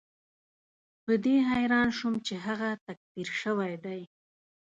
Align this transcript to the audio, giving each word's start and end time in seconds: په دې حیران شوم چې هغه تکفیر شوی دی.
په 1.03 1.13
دې 1.23 1.35
حیران 1.51 1.87
شوم 1.97 2.13
چې 2.25 2.33
هغه 2.45 2.69
تکفیر 2.85 3.27
شوی 3.41 3.73
دی. 3.85 4.01